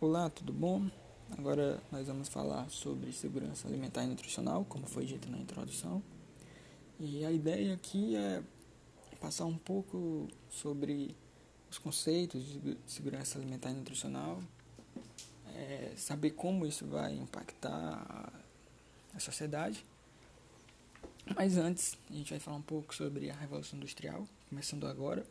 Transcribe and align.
Olá, 0.00 0.30
tudo 0.30 0.52
bom? 0.52 0.88
Agora 1.36 1.82
nós 1.90 2.06
vamos 2.06 2.28
falar 2.28 2.70
sobre 2.70 3.12
segurança 3.12 3.66
alimentar 3.66 4.04
e 4.04 4.06
nutricional, 4.06 4.64
como 4.64 4.86
foi 4.86 5.04
dito 5.04 5.28
na 5.28 5.36
introdução. 5.36 6.00
E 7.00 7.24
a 7.24 7.32
ideia 7.32 7.74
aqui 7.74 8.14
é 8.14 8.40
passar 9.20 9.46
um 9.46 9.58
pouco 9.58 10.28
sobre 10.48 11.16
os 11.68 11.78
conceitos 11.78 12.44
de 12.44 12.78
segurança 12.86 13.38
alimentar 13.38 13.72
e 13.72 13.74
nutricional, 13.74 14.40
é, 15.56 15.92
saber 15.96 16.30
como 16.30 16.64
isso 16.64 16.86
vai 16.86 17.16
impactar 17.16 18.32
a 19.12 19.18
sociedade. 19.18 19.84
Mas 21.34 21.56
antes, 21.56 21.98
a 22.08 22.12
gente 22.12 22.30
vai 22.30 22.38
falar 22.38 22.58
um 22.58 22.62
pouco 22.62 22.94
sobre 22.94 23.30
a 23.30 23.34
Revolução 23.34 23.76
Industrial, 23.76 24.24
começando 24.48 24.86
agora, 24.86 25.26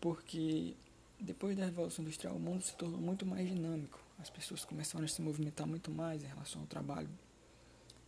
porque 0.00 0.74
depois 1.22 1.56
da 1.56 1.64
Revolução 1.64 2.02
Industrial, 2.02 2.34
o 2.34 2.40
mundo 2.40 2.62
se 2.62 2.74
tornou 2.76 3.00
muito 3.00 3.26
mais 3.26 3.48
dinâmico. 3.48 4.00
As 4.18 4.30
pessoas 4.30 4.64
começaram 4.64 5.04
a 5.04 5.08
se 5.08 5.20
movimentar 5.22 5.66
muito 5.66 5.90
mais 5.90 6.22
em 6.22 6.26
relação 6.26 6.62
ao 6.62 6.66
trabalho, 6.66 7.08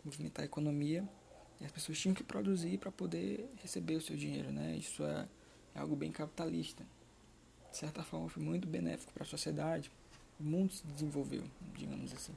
movimentar 0.05 0.43
a 0.43 0.47
economia, 0.47 1.07
e 1.61 1.65
as 1.65 1.71
pessoas 1.71 1.99
tinham 1.99 2.15
que 2.15 2.25
produzir 2.25 2.79
para 2.79 2.91
poder 2.91 3.49
receber 3.63 3.95
o 3.95 4.01
seu 4.01 4.17
dinheiro, 4.17 4.51
né? 4.51 4.77
Isso 4.77 5.05
é, 5.05 5.29
é 5.75 5.79
algo 5.79 5.95
bem 5.95 6.11
capitalista. 6.11 6.85
De 7.71 7.77
certa 7.79 8.03
forma, 8.03 8.29
foi 8.29 8.43
muito 8.43 8.67
benéfico 8.67 9.13
para 9.13 9.23
a 9.23 9.27
sociedade. 9.27 9.91
O 10.41 10.43
mundo 10.43 10.73
se 10.73 10.87
desenvolveu, 10.87 11.45
digamos 11.75 12.13
assim. 12.13 12.35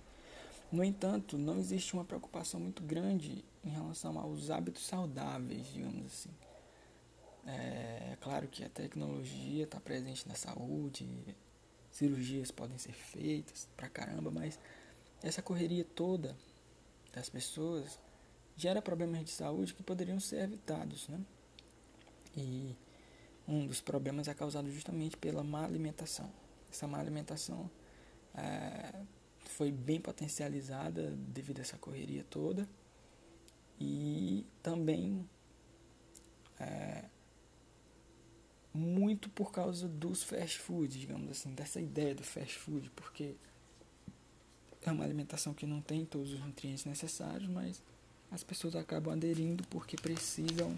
No 0.71 0.83
entanto, 0.83 1.37
não 1.37 1.57
existe 1.57 1.93
uma 1.93 2.05
preocupação 2.05 2.59
muito 2.59 2.83
grande 2.83 3.43
em 3.63 3.69
relação 3.69 4.19
aos 4.19 4.49
hábitos 4.49 4.85
saudáveis, 4.85 5.67
digamos 5.73 6.05
assim. 6.05 6.29
É, 7.45 8.17
claro 8.21 8.47
que 8.47 8.63
a 8.63 8.69
tecnologia 8.69 9.65
está 9.65 9.79
presente 9.79 10.27
na 10.27 10.33
saúde, 10.33 11.07
cirurgias 11.91 12.51
podem 12.51 12.77
ser 12.77 12.93
feitas 12.93 13.67
pra 13.77 13.87
caramba, 13.87 14.31
mas 14.31 14.59
essa 15.21 15.41
correria 15.41 15.85
toda 15.85 16.35
das 17.13 17.29
pessoas 17.29 17.99
gera 18.57 18.81
problemas 18.81 19.23
de 19.23 19.31
saúde 19.31 19.73
que 19.73 19.83
poderiam 19.83 20.19
ser 20.19 20.43
evitados, 20.43 21.07
né? 21.07 21.19
E 22.35 22.75
um 23.47 23.65
dos 23.67 23.79
problemas 23.79 24.27
é 24.27 24.33
causado 24.33 24.69
justamente 24.71 25.15
pela 25.15 25.43
má 25.43 25.63
alimentação. 25.63 26.31
Essa 26.69 26.87
má 26.87 26.99
alimentação 26.99 27.69
é, 28.33 29.01
foi 29.45 29.71
bem 29.71 30.01
potencializada 30.01 31.11
devido 31.11 31.59
a 31.59 31.61
essa 31.61 31.77
correria 31.77 32.25
toda 32.29 32.67
e 33.79 34.45
também 34.61 35.29
é, 36.59 37.05
muito 38.75 39.29
por 39.29 39.51
causa 39.51 39.87
dos 39.87 40.23
fast 40.23 40.59
food, 40.59 40.99
digamos 40.99 41.31
assim, 41.31 41.53
dessa 41.53 41.79
ideia 41.79 42.13
do 42.13 42.23
fast 42.23 42.57
food, 42.57 42.91
porque 42.95 43.35
é 44.81 44.91
uma 44.91 45.03
alimentação 45.03 45.53
que 45.53 45.65
não 45.65 45.81
tem 45.81 46.05
todos 46.05 46.33
os 46.33 46.39
nutrientes 46.39 46.85
necessários, 46.85 47.49
mas 47.49 47.81
as 48.31 48.43
pessoas 48.43 48.75
acabam 48.75 49.13
aderindo 49.13 49.63
porque 49.69 49.95
precisam 49.95 50.77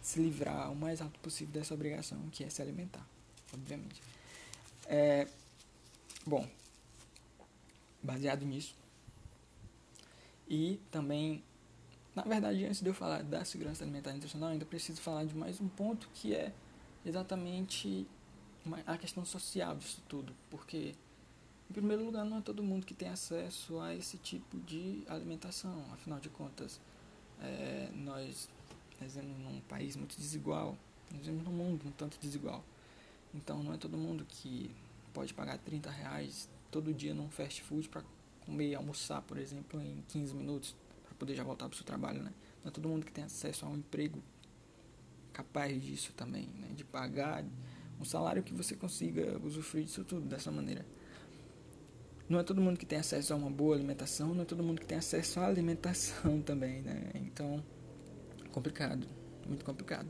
se 0.00 0.20
livrar 0.20 0.72
o 0.72 0.76
mais 0.76 1.00
rápido 1.00 1.20
possível 1.20 1.52
dessa 1.52 1.74
obrigação, 1.74 2.18
que 2.30 2.42
é 2.42 2.50
se 2.50 2.62
alimentar, 2.62 3.06
obviamente. 3.52 4.00
É, 4.86 5.28
bom, 6.26 6.48
baseado 8.02 8.44
nisso, 8.44 8.74
e 10.48 10.80
também, 10.90 11.42
na 12.14 12.22
verdade, 12.22 12.64
antes 12.64 12.80
de 12.80 12.88
eu 12.88 12.94
falar 12.94 13.22
da 13.22 13.44
segurança 13.44 13.84
alimentar 13.84 14.14
nutricional, 14.14 14.48
ainda 14.48 14.64
preciso 14.64 15.00
falar 15.00 15.24
de 15.24 15.36
mais 15.36 15.60
um 15.60 15.68
ponto 15.68 16.08
que 16.14 16.34
é 16.34 16.52
exatamente 17.08 18.06
a 18.86 18.98
questão 18.98 19.24
social 19.24 19.76
disso 19.76 20.02
tudo, 20.08 20.34
porque 20.50 20.94
em 21.70 21.72
primeiro 21.72 22.04
lugar 22.04 22.24
não 22.24 22.38
é 22.38 22.40
todo 22.40 22.62
mundo 22.62 22.84
que 22.84 22.94
tem 22.94 23.08
acesso 23.08 23.78
a 23.80 23.94
esse 23.94 24.18
tipo 24.18 24.58
de 24.58 25.02
alimentação, 25.08 25.84
afinal 25.92 26.20
de 26.20 26.28
contas 26.28 26.80
é, 27.40 27.88
nós 27.94 28.48
vivemos 29.00 29.38
num 29.38 29.60
país 29.62 29.96
muito 29.96 30.16
desigual, 30.16 30.76
nós 31.10 31.20
vivemos 31.20 31.44
num 31.44 31.52
mundo 31.52 31.86
um 31.86 31.90
tanto 31.92 32.18
desigual, 32.20 32.62
então 33.34 33.62
não 33.62 33.72
é 33.72 33.76
todo 33.76 33.96
mundo 33.96 34.26
que 34.28 34.70
pode 35.14 35.32
pagar 35.32 35.58
30 35.58 35.90
reais 35.90 36.48
todo 36.70 36.92
dia 36.92 37.14
num 37.14 37.30
fast 37.30 37.62
food 37.62 37.88
para 37.88 38.02
comer 38.44 38.70
e 38.70 38.74
almoçar, 38.74 39.22
por 39.22 39.38
exemplo, 39.38 39.80
em 39.80 40.02
15 40.08 40.34
minutos, 40.34 40.74
para 41.04 41.14
poder 41.14 41.34
já 41.34 41.42
voltar 41.42 41.66
para 41.66 41.74
o 41.74 41.76
seu 41.76 41.86
trabalho, 41.86 42.22
né? 42.22 42.32
Não 42.62 42.70
é 42.70 42.72
todo 42.72 42.88
mundo 42.88 43.04
que 43.04 43.12
tem 43.12 43.24
acesso 43.24 43.64
a 43.64 43.68
um 43.68 43.76
emprego 43.76 44.22
capaz 45.38 45.80
disso 45.80 46.12
também, 46.14 46.48
né? 46.58 46.68
de 46.74 46.82
pagar 46.84 47.44
um 48.00 48.04
salário 48.04 48.42
que 48.42 48.52
você 48.52 48.74
consiga 48.74 49.38
usufruir 49.44 49.84
disso 49.84 50.02
tudo 50.02 50.26
dessa 50.26 50.50
maneira. 50.50 50.84
Não 52.28 52.40
é 52.40 52.42
todo 52.42 52.60
mundo 52.60 52.76
que 52.76 52.84
tem 52.84 52.98
acesso 52.98 53.32
a 53.32 53.36
uma 53.36 53.48
boa 53.48 53.76
alimentação, 53.76 54.34
não 54.34 54.42
é 54.42 54.44
todo 54.44 54.64
mundo 54.64 54.80
que 54.80 54.86
tem 54.86 54.98
acesso 54.98 55.38
à 55.38 55.46
alimentação 55.46 56.42
também, 56.42 56.82
né? 56.82 57.12
Então, 57.14 57.64
complicado, 58.50 59.06
muito 59.46 59.64
complicado. 59.64 60.08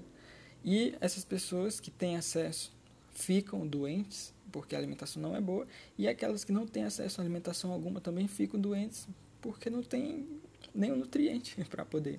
E 0.64 0.96
essas 0.98 1.26
pessoas 1.26 1.78
que 1.78 1.90
têm 1.90 2.16
acesso 2.16 2.74
ficam 3.10 3.66
doentes 3.66 4.34
porque 4.50 4.74
a 4.74 4.78
alimentação 4.78 5.20
não 5.20 5.36
é 5.36 5.42
boa, 5.42 5.66
e 5.98 6.08
aquelas 6.08 6.42
que 6.42 6.52
não 6.52 6.66
têm 6.66 6.84
acesso 6.84 7.20
a 7.20 7.22
alimentação 7.22 7.70
alguma 7.70 8.00
também 8.00 8.26
ficam 8.26 8.58
doentes 8.58 9.06
porque 9.42 9.68
não 9.68 9.82
tem 9.82 10.26
nenhum 10.74 10.96
nutriente 10.96 11.62
para 11.68 11.84
poder 11.84 12.18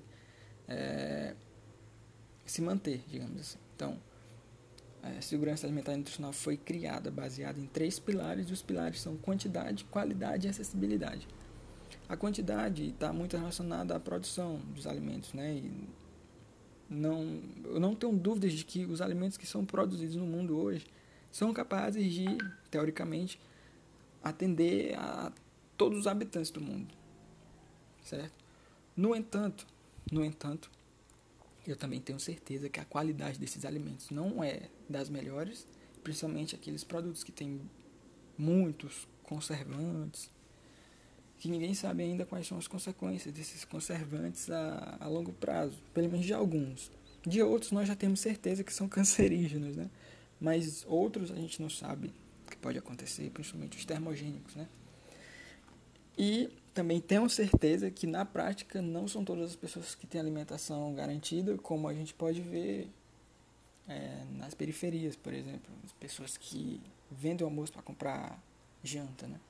é, 0.68 1.34
se 2.50 2.60
manter, 2.60 3.04
digamos 3.08 3.40
assim. 3.40 3.58
Então, 3.76 3.96
a 5.02 5.22
segurança 5.22 5.66
alimentar 5.66 5.94
e 5.94 5.98
nutricional 5.98 6.32
foi 6.32 6.56
criada 6.56 7.10
baseada 7.10 7.60
em 7.60 7.66
três 7.66 7.98
pilares, 7.98 8.50
e 8.50 8.52
os 8.52 8.60
pilares 8.60 9.00
são 9.00 9.16
quantidade, 9.16 9.84
qualidade 9.84 10.46
e 10.46 10.50
acessibilidade. 10.50 11.28
A 12.08 12.16
quantidade 12.16 12.88
está 12.88 13.12
muito 13.12 13.36
relacionada 13.36 13.94
à 13.94 14.00
produção 14.00 14.56
dos 14.74 14.86
alimentos, 14.86 15.32
né? 15.32 15.54
E 15.54 15.88
não, 16.88 17.40
eu 17.64 17.78
não 17.78 17.94
tenho 17.94 18.12
dúvidas 18.12 18.52
de 18.52 18.64
que 18.64 18.84
os 18.84 19.00
alimentos 19.00 19.36
que 19.36 19.46
são 19.46 19.64
produzidos 19.64 20.16
no 20.16 20.26
mundo 20.26 20.58
hoje 20.58 20.86
são 21.30 21.52
capazes 21.52 22.12
de, 22.12 22.26
teoricamente, 22.68 23.40
atender 24.24 24.98
a 24.98 25.32
todos 25.76 26.00
os 26.00 26.06
habitantes 26.08 26.50
do 26.50 26.60
mundo, 26.60 26.92
certo? 28.02 28.34
No 28.96 29.14
entanto, 29.14 29.66
no 30.10 30.24
entanto, 30.24 30.68
eu 31.66 31.76
também 31.76 32.00
tenho 32.00 32.18
certeza 32.18 32.68
que 32.68 32.80
a 32.80 32.84
qualidade 32.84 33.38
desses 33.38 33.64
alimentos 33.64 34.10
não 34.10 34.42
é 34.42 34.68
das 34.88 35.08
melhores, 35.08 35.66
principalmente 36.02 36.54
aqueles 36.54 36.82
produtos 36.82 37.22
que 37.22 37.32
têm 37.32 37.60
muitos 38.36 39.06
conservantes, 39.22 40.30
que 41.38 41.48
ninguém 41.48 41.74
sabe 41.74 42.02
ainda 42.02 42.26
quais 42.26 42.46
são 42.46 42.58
as 42.58 42.66
consequências 42.66 43.32
desses 43.32 43.64
conservantes 43.64 44.50
a, 44.50 44.98
a 45.00 45.08
longo 45.08 45.32
prazo, 45.32 45.78
pelo 45.94 46.08
menos 46.08 46.26
de 46.26 46.34
alguns. 46.34 46.90
De 47.26 47.42
outros 47.42 47.72
nós 47.72 47.88
já 47.88 47.96
temos 47.96 48.20
certeza 48.20 48.64
que 48.64 48.72
são 48.72 48.88
cancerígenos, 48.88 49.76
né? 49.76 49.90
Mas 50.40 50.84
outros 50.86 51.30
a 51.30 51.36
gente 51.36 51.60
não 51.60 51.68
sabe 51.68 52.12
o 52.46 52.50
que 52.50 52.56
pode 52.56 52.78
acontecer, 52.78 53.30
principalmente 53.30 53.76
os 53.76 53.84
termogênicos, 53.84 54.54
né? 54.54 54.66
E 56.16 56.50
também 56.72 57.00
tenho 57.00 57.28
certeza 57.28 57.90
que 57.90 58.06
na 58.06 58.24
prática 58.24 58.80
não 58.80 59.08
são 59.08 59.24
todas 59.24 59.50
as 59.50 59.56
pessoas 59.56 59.94
que 59.94 60.06
têm 60.06 60.20
alimentação 60.20 60.94
garantida, 60.94 61.56
como 61.58 61.88
a 61.88 61.94
gente 61.94 62.14
pode 62.14 62.40
ver 62.40 62.88
é, 63.88 64.24
nas 64.36 64.54
periferias, 64.54 65.16
por 65.16 65.32
exemplo, 65.32 65.72
as 65.84 65.92
pessoas 65.92 66.36
que 66.36 66.80
vendem 67.10 67.44
o 67.44 67.50
almoço 67.50 67.72
para 67.72 67.82
comprar 67.82 68.40
janta, 68.82 69.26
né? 69.26 69.40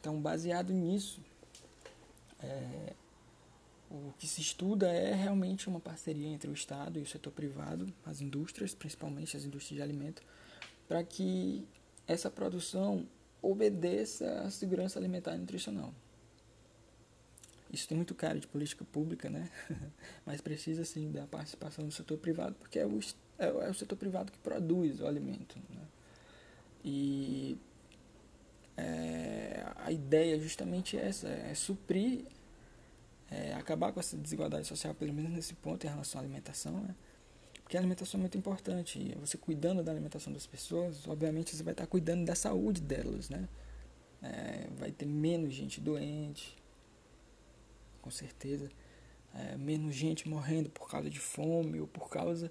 Então, 0.00 0.20
baseado 0.20 0.72
nisso, 0.72 1.20
é, 2.42 2.94
o 3.90 4.12
que 4.18 4.26
se 4.26 4.40
estuda 4.40 4.88
é 4.90 5.14
realmente 5.14 5.68
uma 5.68 5.78
parceria 5.78 6.28
entre 6.28 6.48
o 6.48 6.54
Estado 6.54 6.98
e 6.98 7.02
o 7.02 7.06
setor 7.06 7.32
privado, 7.32 7.92
as 8.04 8.20
indústrias, 8.20 8.74
principalmente 8.74 9.36
as 9.36 9.44
indústrias 9.44 9.76
de 9.76 9.82
alimento, 9.82 10.22
para 10.88 11.04
que 11.04 11.66
essa 12.06 12.30
produção 12.30 13.06
obedeça 13.42 14.42
à 14.42 14.50
segurança 14.50 14.98
alimentar 14.98 15.36
e 15.36 15.38
nutricional. 15.38 15.94
Isso 17.72 17.86
tem 17.86 17.96
muito 17.96 18.14
cara 18.14 18.38
de 18.38 18.46
política 18.46 18.84
pública, 18.84 19.30
né? 19.30 19.48
Mas 20.26 20.40
precisa 20.40 20.84
sim 20.84 21.10
da 21.10 21.26
participação 21.26 21.84
do 21.84 21.92
setor 21.92 22.18
privado, 22.18 22.54
porque 22.58 22.78
é 22.78 22.86
o, 22.86 22.98
é, 23.38 23.46
é 23.46 23.70
o 23.70 23.74
setor 23.74 23.96
privado 23.96 24.32
que 24.32 24.38
produz 24.38 25.00
o 25.00 25.06
alimento. 25.06 25.56
Né? 25.70 25.82
E 26.84 27.56
é, 28.76 29.64
a 29.76 29.92
ideia 29.92 30.36
é 30.36 30.38
justamente 30.38 30.96
essa, 30.96 31.28
é 31.28 31.54
suprir, 31.54 32.24
é, 33.30 33.54
acabar 33.54 33.92
com 33.92 34.00
essa 34.00 34.16
desigualdade 34.16 34.66
social, 34.66 34.92
pelo 34.94 35.12
menos 35.12 35.30
nesse 35.30 35.54
ponto 35.54 35.86
em 35.86 35.90
relação 35.90 36.20
à 36.20 36.24
alimentação, 36.24 36.80
né? 36.80 36.94
Porque 37.62 37.76
a 37.76 37.80
alimentação 37.80 38.18
é 38.18 38.22
muito 38.22 38.36
importante. 38.36 39.16
Você 39.20 39.38
cuidando 39.38 39.80
da 39.84 39.92
alimentação 39.92 40.32
das 40.32 40.44
pessoas, 40.44 41.06
obviamente 41.06 41.54
você 41.54 41.62
vai 41.62 41.72
estar 41.72 41.86
cuidando 41.86 42.24
da 42.24 42.34
saúde 42.34 42.80
delas, 42.80 43.30
né? 43.30 43.48
É, 44.20 44.66
vai 44.76 44.90
ter 44.90 45.06
menos 45.06 45.54
gente 45.54 45.80
doente, 45.80 46.59
com 48.00 48.10
certeza. 48.10 48.70
É, 49.34 49.56
menos 49.56 49.94
gente 49.94 50.28
morrendo 50.28 50.68
por 50.70 50.88
causa 50.90 51.08
de 51.08 51.20
fome 51.20 51.80
ou 51.80 51.86
por 51.86 52.08
causa 52.08 52.48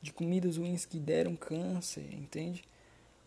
de 0.00 0.12
comidas 0.12 0.56
ruins 0.56 0.84
que 0.84 0.98
deram 0.98 1.36
câncer, 1.36 2.12
entende? 2.12 2.64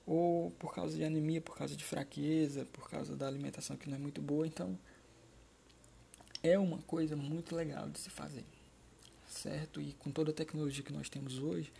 ou 0.06 0.52
por 0.52 0.74
causa 0.74 0.96
de 0.96 1.04
anemia, 1.04 1.42
por 1.42 1.58
causa 1.58 1.76
de 1.76 1.84
fraqueza, 1.84 2.66
por 2.66 2.90
causa 2.90 3.16
da 3.16 3.28
alimentação 3.28 3.76
que 3.76 3.90
não 3.90 3.96
é 3.96 4.00
muito 4.00 4.22
boa. 4.22 4.46
Então, 4.46 4.78
é 6.44 6.58
uma 6.60 6.78
coisa 6.80 7.16
muito 7.16 7.56
legal 7.56 7.90
de 7.90 8.00
se 8.00 8.10
fazer, 8.10 8.46
certo? 9.28 9.82
E 9.82 9.94
com 9.94 10.12
toda 10.12 10.32
a 10.32 10.34
tecnologia 10.34 10.84
que 10.84 10.94
nós 10.94 11.10
temos 11.10 11.40
hoje, 11.40 11.72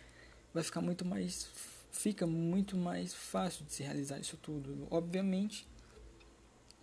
vai 0.52 0.62
ficar 0.62 0.80
muito 0.80 1.04
mais 1.04 1.48
fica 1.92 2.26
muito 2.26 2.76
mais 2.76 3.14
fácil 3.14 3.64
de 3.64 3.72
se 3.72 3.82
realizar 3.82 4.18
isso 4.18 4.36
tudo. 4.36 4.86
Obviamente, 4.90 5.66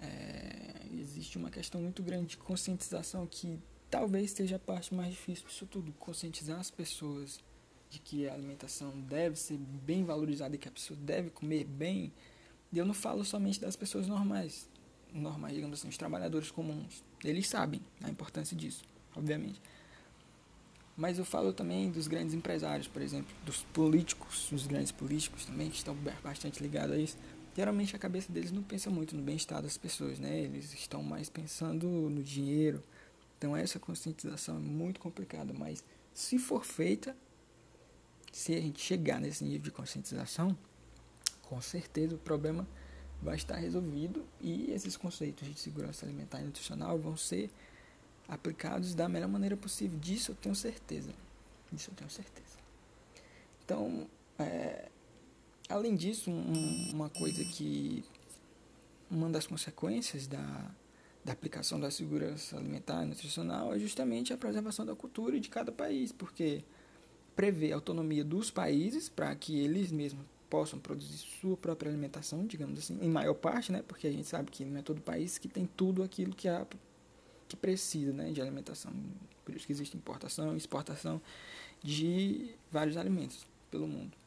é, 0.03 0.85
existe 0.99 1.37
uma 1.37 1.49
questão 1.49 1.81
muito 1.81 2.03
grande 2.03 2.27
de 2.27 2.37
conscientização 2.37 3.25
que 3.25 3.59
talvez 3.89 4.31
seja 4.31 4.57
a 4.57 4.59
parte 4.59 4.93
mais 4.93 5.11
difícil 5.11 5.47
disso 5.47 5.65
tudo, 5.65 5.93
conscientizar 5.93 6.59
as 6.59 6.69
pessoas 6.69 7.39
de 7.89 7.99
que 7.99 8.27
a 8.27 8.33
alimentação 8.33 8.91
deve 9.01 9.35
ser 9.35 9.57
bem 9.57 10.03
valorizada 10.03 10.55
e 10.55 10.57
que 10.57 10.67
a 10.67 10.71
pessoa 10.71 10.99
deve 10.99 11.29
comer 11.29 11.63
bem. 11.63 12.11
E 12.71 12.77
eu 12.77 12.85
não 12.85 12.93
falo 12.93 13.23
somente 13.23 13.61
das 13.61 13.75
pessoas 13.75 14.07
normais, 14.07 14.67
normais, 15.13 15.53
digamos 15.53 15.79
assim, 15.79 15.87
os 15.87 15.97
trabalhadores 15.97 16.49
comuns. 16.49 17.03
Eles 17.23 17.47
sabem 17.47 17.81
a 18.01 18.09
importância 18.09 18.57
disso, 18.57 18.83
obviamente. 19.15 19.61
Mas 20.97 21.17
eu 21.17 21.25
falo 21.25 21.53
também 21.53 21.91
dos 21.91 22.07
grandes 22.07 22.33
empresários, 22.33 22.87
por 22.87 23.01
exemplo, 23.01 23.33
dos 23.45 23.63
políticos, 23.73 24.51
os 24.51 24.67
grandes 24.67 24.91
políticos 24.91 25.45
também, 25.45 25.69
que 25.69 25.77
estão 25.77 25.95
bastante 26.23 26.61
ligados 26.61 26.95
a 26.95 26.99
isso. 26.99 27.17
Geralmente 27.55 27.95
a 27.95 27.99
cabeça 27.99 28.31
deles 28.31 28.51
não 28.51 28.63
pensa 28.63 28.89
muito 28.89 29.15
no 29.15 29.21
bem-estar 29.21 29.61
das 29.61 29.77
pessoas, 29.77 30.17
né? 30.19 30.39
Eles 30.39 30.73
estão 30.73 31.03
mais 31.03 31.29
pensando 31.29 31.87
no 31.87 32.23
dinheiro. 32.23 32.83
Então 33.37 33.55
essa 33.55 33.79
conscientização 33.79 34.55
é 34.55 34.59
muito 34.59 34.99
complicada, 34.99 35.53
mas 35.53 35.83
se 36.13 36.39
for 36.39 36.65
feita, 36.65 37.15
se 38.31 38.55
a 38.55 38.59
gente 38.59 38.81
chegar 38.81 39.19
nesse 39.19 39.43
nível 39.43 39.61
de 39.61 39.71
conscientização, 39.71 40.57
com 41.43 41.61
certeza 41.61 42.15
o 42.15 42.17
problema 42.17 42.67
vai 43.21 43.35
estar 43.35 43.55
resolvido 43.55 44.25
e 44.41 44.71
esses 44.71 44.97
conceitos 44.97 45.47
de 45.47 45.59
segurança 45.59 46.05
alimentar 46.05 46.41
e 46.41 46.45
nutricional 46.45 46.97
vão 46.97 47.15
ser 47.15 47.49
aplicados 48.27 48.95
da 48.95 49.07
melhor 49.07 49.29
maneira 49.29 49.55
possível. 49.55 49.99
Disso 49.99 50.31
eu 50.31 50.35
tenho 50.35 50.55
certeza. 50.55 51.13
Disso 51.71 51.91
eu 51.91 51.95
tenho 51.95 52.09
certeza. 52.09 52.57
Então, 53.63 54.07
é, 54.39 54.89
além 55.69 55.95
disso, 55.95 56.29
um, 56.31 56.91
uma 56.93 57.09
coisa 57.09 57.43
que 57.43 58.03
uma 59.09 59.29
das 59.29 59.45
consequências 59.45 60.27
da, 60.27 60.71
da 61.23 61.33
aplicação 61.33 61.79
da 61.79 61.91
segurança 61.91 62.57
alimentar 62.57 63.03
e 63.03 63.07
nutricional 63.07 63.73
é 63.73 63.79
justamente 63.79 64.33
a 64.33 64.37
preservação 64.37 64.85
da 64.85 64.95
cultura 64.95 65.39
de 65.39 65.49
cada 65.49 65.71
país, 65.71 66.11
porque 66.11 66.63
prevê 67.35 67.71
a 67.71 67.75
autonomia 67.75 68.23
dos 68.23 68.51
países 68.51 69.09
para 69.09 69.33
que 69.35 69.59
eles 69.59 69.91
mesmos 69.91 70.25
possam 70.49 70.77
produzir 70.77 71.17
sua 71.17 71.57
própria 71.57 71.89
alimentação, 71.89 72.45
digamos 72.45 72.77
assim, 72.77 72.99
em 73.01 73.09
maior 73.09 73.33
parte, 73.33 73.71
né? 73.71 73.83
Porque 73.87 74.05
a 74.05 74.11
gente 74.11 74.27
sabe 74.27 74.51
que 74.51 74.63
não 74.63 74.79
é 74.79 74.83
todo 74.83 75.01
país 75.01 75.39
que 75.39 75.47
tem 75.47 75.65
tudo 75.65 76.03
aquilo 76.03 76.35
que 76.35 76.47
a 76.47 76.65
que 77.47 77.55
precisa, 77.55 78.11
né, 78.11 78.31
de 78.31 78.41
alimentação. 78.41 78.91
Por 79.45 79.55
isso 79.55 79.65
que 79.65 79.73
existe 79.73 79.95
importação 79.95 80.53
e 80.53 80.57
exportação 80.57 81.21
de 81.83 82.55
vários 82.71 82.97
alimentos 82.97 83.45
pelo 83.69 83.87
mundo. 83.87 84.22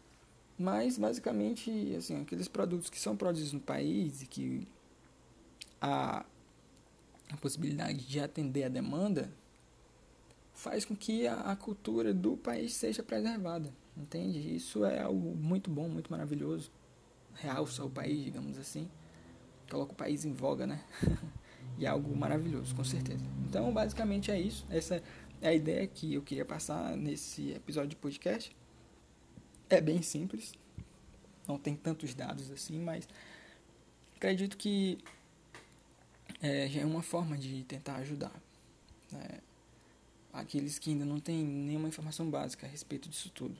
Mas 0.58 0.96
basicamente, 0.96 1.94
assim, 1.96 2.22
aqueles 2.22 2.48
produtos 2.48 2.88
que 2.88 2.98
são 2.98 3.16
produzidos 3.16 3.52
no 3.52 3.60
país 3.60 4.22
e 4.22 4.26
que 4.26 4.66
a, 5.80 6.24
a 7.30 7.36
possibilidade 7.36 8.06
de 8.06 8.20
atender 8.20 8.64
a 8.64 8.68
demanda 8.68 9.30
faz 10.54 10.84
com 10.84 10.96
que 10.96 11.26
a, 11.26 11.34
a 11.40 11.56
cultura 11.56 12.14
do 12.14 12.36
país 12.36 12.74
seja 12.74 13.02
preservada, 13.02 13.70
entende? 13.96 14.56
Isso 14.56 14.84
é 14.84 15.02
algo 15.02 15.36
muito 15.36 15.70
bom, 15.70 15.88
muito 15.88 16.10
maravilhoso, 16.10 16.70
realça 17.34 17.84
o 17.84 17.90
país, 17.90 18.24
digamos 18.24 18.58
assim, 18.58 18.88
coloca 19.70 19.92
o 19.92 19.96
país 19.96 20.24
em 20.24 20.32
voga, 20.32 20.66
né? 20.66 20.82
e 21.78 21.84
é 21.84 21.88
algo 21.88 22.16
maravilhoso, 22.16 22.74
com 22.74 22.84
certeza. 22.84 23.24
Então, 23.46 23.72
basicamente 23.72 24.30
é 24.30 24.40
isso. 24.40 24.66
Essa 24.70 25.02
é 25.42 25.48
a 25.48 25.54
ideia 25.54 25.86
que 25.86 26.14
eu 26.14 26.22
queria 26.22 26.44
passar 26.44 26.96
nesse 26.96 27.50
episódio 27.52 27.90
de 27.90 27.96
podcast. 27.96 28.56
É 29.68 29.80
bem 29.80 30.02
simples, 30.02 30.54
não 31.46 31.58
tem 31.58 31.74
tantos 31.74 32.14
dados 32.14 32.50
assim, 32.50 32.78
mas 32.78 33.08
acredito 34.16 34.56
que 34.56 34.98
é, 36.40 36.68
já 36.68 36.80
é 36.80 36.84
uma 36.84 37.02
forma 37.02 37.36
de 37.36 37.64
tentar 37.64 37.96
ajudar. 37.96 38.32
Né? 39.10 39.40
aqueles 40.36 40.78
que 40.78 40.90
ainda 40.90 41.04
não 41.04 41.18
têm 41.18 41.44
nenhuma 41.44 41.88
informação 41.88 42.30
básica 42.30 42.66
a 42.66 42.70
respeito 42.70 43.08
disso 43.08 43.30
tudo. 43.30 43.56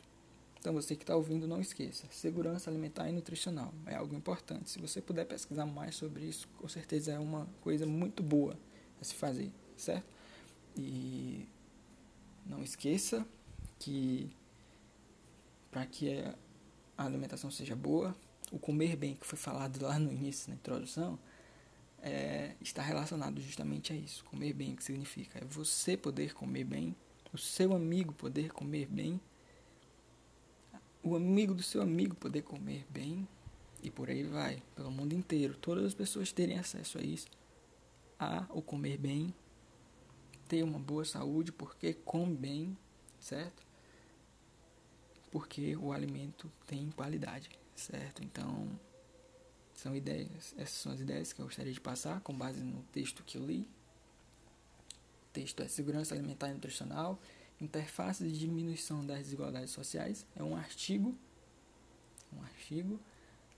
Então 0.59 0.73
você 0.75 0.95
que 0.95 1.03
está 1.03 1.17
ouvindo, 1.17 1.47
não 1.47 1.61
esqueça: 1.61 2.07
segurança 2.11 2.71
alimentar 2.71 3.09
e 3.09 3.13
nutricional 3.13 3.73
é 3.87 3.95
algo 3.95 4.15
importante. 4.15 4.71
Se 4.71 4.79
você 4.79 5.01
puder 5.01 5.25
pesquisar 5.25 5.67
mais 5.67 5.95
sobre 5.95 6.25
isso, 6.25 6.47
com 6.59 6.69
certeza 6.69 7.13
é 7.13 7.19
uma 7.19 7.49
coisa 7.63 7.87
muito 7.87 8.23
boa 8.23 8.57
a 9.01 9.05
se 9.05 9.15
fazer, 9.15 9.51
certo? 9.77 10.07
E 10.77 11.47
não 12.45 12.63
esqueça 12.63 13.27
que 13.79 14.31
para 15.77 15.85
que 15.85 16.09
a 16.97 17.05
alimentação 17.05 17.51
seja 17.51 17.77
boa, 17.77 18.17
o 18.51 18.59
comer 18.59 18.97
bem 18.97 19.15
que 19.15 19.27
foi 19.27 19.39
falado 19.39 19.83
lá 19.83 19.99
no 19.99 20.11
início, 20.11 20.49
na 20.49 20.55
introdução, 20.55 21.19
é, 22.01 22.55
está 22.63 22.81
relacionado 22.81 23.43
justamente 23.43 23.93
a 23.93 23.97
isso. 23.97 24.25
Comer 24.25 24.55
bem, 24.55 24.73
o 24.73 24.77
que 24.77 24.83
significa? 24.83 25.39
É 25.39 25.45
você 25.45 25.95
poder 25.95 26.33
comer 26.33 26.65
bem, 26.65 26.97
o 27.31 27.37
seu 27.37 27.75
amigo 27.75 28.15
poder 28.15 28.55
comer 28.55 28.87
bem, 28.87 29.21
o 31.03 31.15
amigo 31.15 31.53
do 31.53 31.63
seu 31.63 31.83
amigo 31.83 32.17
poder 32.17 32.41
comer 32.41 32.87
bem, 32.89 33.29
e 33.83 33.91
por 33.91 34.09
aí 34.09 34.23
vai, 34.23 34.63
pelo 34.75 34.91
mundo 34.91 35.13
inteiro. 35.13 35.59
Todas 35.59 35.85
as 35.85 35.95
pessoas 35.95 36.33
terem 36.33 36.59
acesso 36.59 36.97
a 36.97 37.03
isso, 37.03 37.29
a 38.19 38.47
o 38.49 38.63
comer 38.63 38.97
bem, 38.97 39.35
ter 40.49 40.63
uma 40.63 40.79
boa 40.79 41.05
saúde, 41.05 41.53
porque 41.53 41.93
come 41.93 42.35
bem, 42.35 42.79
certo? 43.21 43.66
Porque 45.37 45.77
o 45.77 45.93
alimento 45.93 46.51
tem 46.67 46.91
qualidade, 46.93 47.51
certo? 47.75 48.25
Então, 48.25 48.67
são 49.75 49.95
ideias, 49.95 50.55
essas 50.57 50.79
são 50.79 50.91
as 50.91 50.99
ideias 50.99 51.31
que 51.31 51.43
eu 51.43 51.45
gostaria 51.45 51.75
de 51.75 51.79
passar 51.79 52.23
com 52.23 52.33
base 52.33 52.65
no 52.65 52.83
texto 52.85 53.23
que 53.23 53.37
eu 53.37 53.45
li. 53.45 53.69
O 55.29 55.33
texto 55.35 55.63
é 55.63 55.69
Segurança 55.69 56.15
Alimentar 56.15 56.49
e 56.49 56.55
Nutricional, 56.55 57.21
Interface 57.61 58.25
de 58.25 58.39
Diminuição 58.39 59.05
das 59.05 59.19
Desigualdades 59.19 59.73
Sociais. 59.75 60.25
É 60.35 60.43
um 60.43 60.57
artigo. 60.57 61.15
Um 62.33 62.41
artigo. 62.41 62.99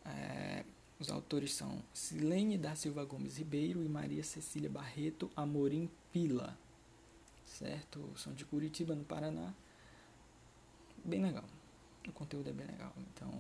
É, 0.04 0.64
os 0.98 1.08
autores 1.10 1.54
são 1.54 1.80
Silene 1.94 2.58
da 2.58 2.74
Silva 2.74 3.04
Gomes 3.04 3.36
Ribeiro 3.36 3.84
e 3.84 3.88
Maria 3.88 4.24
Cecília 4.24 4.68
Barreto 4.68 5.30
Amorim 5.36 5.88
Pila. 6.12 6.58
Certo? 7.46 8.12
São 8.16 8.34
de 8.34 8.44
Curitiba, 8.44 8.96
no 8.96 9.04
Paraná. 9.04 9.54
Bem 11.04 11.22
legal. 11.22 11.44
O 12.08 12.12
conteúdo 12.12 12.48
é 12.48 12.52
bem 12.52 12.66
legal. 12.66 12.92
Então, 13.12 13.30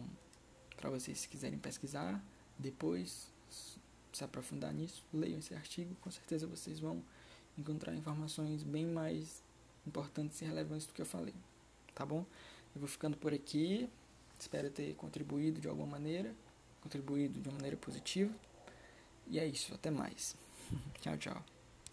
para 0.76 0.90
vocês 0.90 1.18
se 1.18 1.28
quiserem 1.28 1.58
pesquisar, 1.58 2.22
depois 2.58 3.32
se 4.12 4.24
aprofundar 4.24 4.72
nisso, 4.72 5.04
leiam 5.12 5.38
esse 5.38 5.54
artigo, 5.54 5.94
com 6.00 6.10
certeza 6.10 6.46
vocês 6.46 6.80
vão 6.80 7.02
encontrar 7.56 7.94
informações 7.94 8.62
bem 8.62 8.86
mais 8.86 9.42
importantes 9.86 10.40
e 10.42 10.44
relevantes 10.44 10.86
do 10.86 10.92
que 10.92 11.02
eu 11.02 11.06
falei. 11.06 11.34
Tá 11.94 12.04
bom? 12.04 12.24
Eu 12.74 12.80
vou 12.80 12.88
ficando 12.88 13.16
por 13.16 13.32
aqui. 13.32 13.88
Espero 14.38 14.70
ter 14.70 14.94
contribuído 14.94 15.60
de 15.60 15.68
alguma 15.68 15.86
maneira, 15.86 16.32
contribuído 16.80 17.40
de 17.40 17.48
uma 17.48 17.56
maneira 17.56 17.76
positiva. 17.76 18.32
E 19.26 19.38
é 19.38 19.46
isso, 19.46 19.74
até 19.74 19.90
mais. 19.90 20.36
tchau, 21.00 21.16
tchau. 21.16 21.57